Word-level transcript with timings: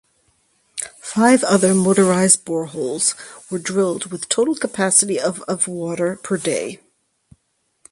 Five 0.99 1.43
other 1.43 1.75
"motorised 1.75 2.39
boreholes" 2.43 3.13
were 3.51 3.59
drilled 3.59 4.07
with 4.07 4.27
total 4.29 4.55
capacity 4.55 5.19
of 5.19 5.43
of 5.43 5.67
water 5.67 6.15
per 6.23 6.37
day. 6.37 6.79